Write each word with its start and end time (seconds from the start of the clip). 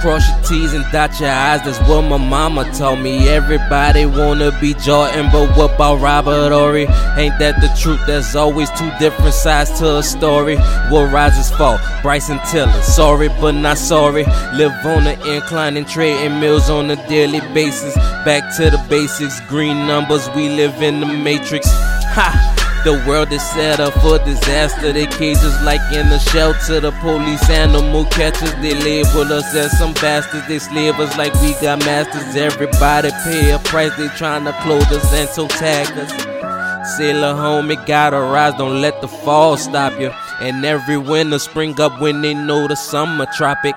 Cross 0.00 0.28
your 0.30 0.42
T's 0.44 0.72
and 0.72 0.84
dot 0.92 1.20
your 1.20 1.28
I's, 1.28 1.62
that's 1.62 1.78
what 1.86 2.00
my 2.02 2.16
mama 2.16 2.64
told 2.72 3.00
me. 3.00 3.28
Everybody 3.28 4.06
wanna 4.06 4.50
be 4.58 4.72
Jordan, 4.74 5.28
but 5.30 5.54
what 5.56 5.74
about 5.74 6.00
Robert 6.00 6.52
Horry? 6.52 6.86
Ain't 7.18 7.38
that 7.38 7.60
the 7.60 7.68
truth? 7.78 8.00
There's 8.06 8.34
always 8.34 8.70
two 8.70 8.90
different 8.98 9.34
sides 9.34 9.78
to 9.78 9.98
a 9.98 10.02
story. 10.02 10.56
What 10.88 11.12
rises 11.12 11.50
fall? 11.50 11.78
Bryson 12.00 12.40
Tiller. 12.50 12.72
Sorry, 12.82 13.28
but 13.28 13.52
not 13.52 13.76
sorry. 13.76 14.24
Live 14.54 14.72
on 14.86 15.04
the 15.04 15.18
incline 15.34 15.76
and 15.76 15.86
trading 15.86 16.40
mills 16.40 16.70
on 16.70 16.90
a 16.90 16.96
daily 17.06 17.40
basis. 17.52 17.94
Back 18.24 18.56
to 18.56 18.70
the 18.70 18.82
basics, 18.88 19.38
green 19.48 19.86
numbers, 19.86 20.30
we 20.34 20.48
live 20.48 20.80
in 20.82 21.00
the 21.00 21.06
matrix. 21.06 21.66
Ha! 21.68 22.59
The 22.82 22.94
world 23.06 23.30
is 23.30 23.42
set 23.42 23.78
up 23.78 23.92
for 24.00 24.18
disaster. 24.18 24.90
They 24.90 25.06
cages 25.06 25.60
like 25.62 25.82
in 25.92 26.06
a 26.06 26.18
shelter. 26.18 26.80
The 26.80 26.92
police 26.92 27.50
animal 27.50 28.06
catchers. 28.06 28.54
They 28.54 28.74
label 28.74 29.30
us 29.32 29.54
as 29.54 29.76
some 29.78 29.92
bastards. 29.94 30.48
They 30.48 30.58
slave 30.58 30.94
us 30.94 31.14
like 31.18 31.34
we 31.42 31.52
got 31.60 31.80
masters. 31.80 32.34
Everybody 32.34 33.10
pay 33.24 33.50
a 33.50 33.58
price. 33.58 33.94
They 33.98 34.08
trying 34.16 34.44
to 34.44 34.52
us 34.52 35.12
and 35.12 35.28
so 35.28 35.46
tag 35.46 35.88
us. 35.98 36.96
Sailor 36.96 37.34
home, 37.34 37.70
it 37.70 37.84
gotta 37.86 38.16
rise. 38.16 38.54
Don't 38.54 38.80
let 38.80 39.02
the 39.02 39.08
fall 39.08 39.58
stop 39.58 40.00
you. 40.00 40.10
And 40.40 40.64
every 40.64 40.96
winter 40.96 41.38
spring 41.38 41.78
up 41.78 42.00
when 42.00 42.22
they 42.22 42.32
know 42.32 42.66
the 42.66 42.76
summer 42.76 43.26
tropic. 43.36 43.74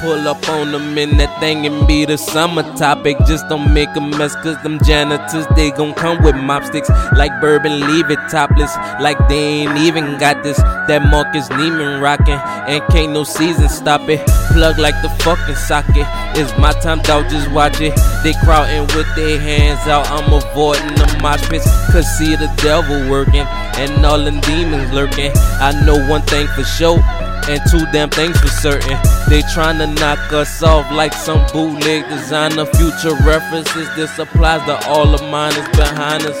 Pull 0.00 0.26
up 0.28 0.48
on 0.48 0.72
them 0.72 0.96
in 0.96 1.18
that 1.18 1.40
thing 1.40 1.66
and 1.66 1.86
be 1.86 2.06
the 2.06 2.16
summer 2.16 2.62
topic. 2.74 3.18
Just 3.26 3.46
don't 3.50 3.74
make 3.74 3.94
a 3.96 4.00
mess, 4.00 4.34
cause 4.36 4.56
them 4.62 4.78
janitors, 4.82 5.46
they 5.56 5.70
gon' 5.72 5.92
come 5.92 6.22
with 6.22 6.36
mop 6.36 6.64
sticks. 6.64 6.88
Like 7.14 7.38
bourbon, 7.38 7.80
leave 7.80 8.10
it 8.10 8.18
topless. 8.30 8.74
Like 8.98 9.18
they 9.28 9.60
ain't 9.60 9.76
even 9.76 10.16
got 10.16 10.42
this. 10.42 10.56
That 10.88 11.06
Marcus 11.10 11.50
Neiman 11.50 12.00
rockin', 12.00 12.40
and 12.66 12.82
can't 12.90 13.12
no 13.12 13.24
season 13.24 13.68
stop 13.68 14.08
it. 14.08 14.26
Plug 14.52 14.78
like 14.78 14.96
the 15.02 15.10
fucking 15.22 15.56
socket. 15.56 16.06
It's 16.34 16.56
my 16.56 16.72
time, 16.80 17.00
dog, 17.02 17.28
just 17.28 17.50
watch 17.50 17.78
it. 17.82 17.94
They 18.24 18.32
crowdin' 18.40 18.88
with 18.96 19.14
their 19.16 19.38
hands 19.38 19.86
out, 19.86 20.08
I'm 20.08 20.32
avoiding 20.32 20.94
the 20.94 21.18
mosh 21.20 21.46
pits. 21.50 21.68
Cause 21.92 22.06
see 22.16 22.36
the 22.36 22.50
devil 22.62 23.10
working, 23.10 23.44
and 23.76 24.06
all 24.06 24.24
them 24.24 24.40
demons 24.40 24.90
lurking. 24.94 25.30
I 25.60 25.72
know 25.84 26.08
one 26.08 26.22
thing 26.22 26.46
for 26.56 26.64
sure 26.64 27.04
and 27.48 27.60
two 27.70 27.84
damn 27.92 28.10
things 28.10 28.38
for 28.40 28.48
certain. 28.48 28.98
They 29.28 29.42
tryna 29.54 29.98
knock 29.98 30.32
us 30.32 30.62
off 30.62 30.90
like 30.92 31.12
some 31.12 31.46
bootleg 31.52 32.08
designer. 32.08 32.66
Future 32.66 33.14
references, 33.24 33.88
this 33.96 34.18
applies 34.18 34.64
to 34.66 34.88
all 34.88 35.14
of 35.14 35.22
mine 35.30 35.52
is 35.52 35.68
behind 35.76 36.24
us. 36.24 36.38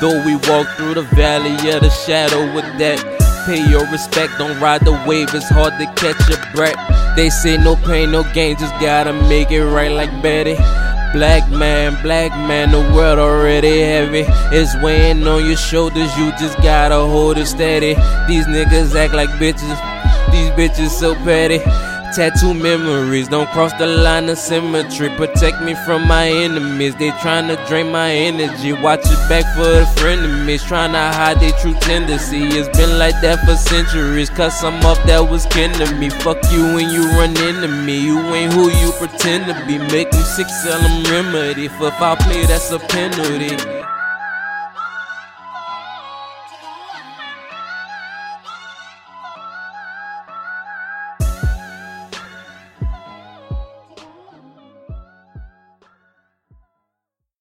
Though 0.00 0.22
we 0.24 0.36
walk 0.48 0.68
through 0.76 0.94
the 0.94 1.08
valley 1.14 1.54
of 1.70 1.82
the 1.82 1.90
shadow 1.90 2.54
with 2.54 2.66
that. 2.78 2.98
Pay 3.46 3.68
your 3.68 3.86
respect, 3.90 4.36
don't 4.38 4.60
ride 4.60 4.82
the 4.84 4.92
wave, 5.06 5.34
it's 5.34 5.48
hard 5.48 5.72
to 5.78 5.86
catch 5.94 6.28
your 6.28 6.38
breath. 6.54 6.76
They 7.16 7.30
say 7.30 7.56
no 7.56 7.76
pain, 7.76 8.12
no 8.12 8.22
gain, 8.34 8.56
just 8.58 8.74
gotta 8.80 9.12
make 9.12 9.50
it 9.50 9.64
right 9.64 9.90
like 9.90 10.22
Betty. 10.22 10.54
Black 11.14 11.50
man, 11.50 11.96
black 12.02 12.30
man, 12.32 12.70
the 12.70 12.80
world 12.94 13.18
already 13.18 13.80
heavy. 13.80 14.24
It's 14.54 14.76
weighing 14.82 15.26
on 15.26 15.46
your 15.46 15.56
shoulders, 15.56 16.14
you 16.18 16.30
just 16.32 16.58
gotta 16.58 16.96
hold 16.96 17.38
it 17.38 17.46
steady. 17.46 17.94
These 18.28 18.46
niggas 18.46 18.94
act 18.94 19.14
like 19.14 19.30
bitches. 19.40 19.97
These 20.30 20.50
bitches 20.50 20.90
so 20.90 21.14
petty. 21.14 21.58
Tattoo 22.14 22.54
memories, 22.54 23.28
don't 23.28 23.48
cross 23.50 23.72
the 23.74 23.86
line 23.86 24.30
of 24.30 24.38
symmetry. 24.38 25.10
Protect 25.10 25.60
me 25.60 25.74
from 25.84 26.08
my 26.08 26.26
enemies. 26.26 26.96
They 26.96 27.10
tryna 27.10 27.56
drain 27.68 27.92
my 27.92 28.10
energy. 28.10 28.72
Watch 28.72 29.04
it 29.04 29.28
back 29.28 29.44
for 29.54 29.68
the 29.68 29.84
frenemies. 30.00 30.62
Tryna 30.62 31.12
hide 31.12 31.38
their 31.38 31.52
true 31.60 31.74
tendency. 31.74 32.44
It's 32.44 32.68
been 32.76 32.98
like 32.98 33.20
that 33.20 33.44
for 33.44 33.56
centuries. 33.56 34.30
Cause 34.30 34.58
some 34.58 34.76
of 34.86 34.96
that 35.06 35.20
was 35.30 35.44
kin 35.46 35.70
to 35.74 35.94
me. 35.96 36.08
Fuck 36.08 36.38
you 36.50 36.62
when 36.74 36.88
you 36.88 37.08
run 37.10 37.36
into 37.36 37.68
me. 37.68 37.98
You 38.06 38.18
ain't 38.34 38.54
who 38.54 38.70
you 38.70 38.90
pretend 38.92 39.44
to 39.46 39.66
be. 39.66 39.76
Make 39.78 40.10
them 40.10 40.22
sick, 40.22 40.48
sell 40.48 40.80
them 40.80 41.04
remedy. 41.04 41.68
For 41.68 41.90
foul 41.92 42.16
play, 42.16 42.46
that's 42.46 42.72
a 42.72 42.78
penalty. 42.78 43.77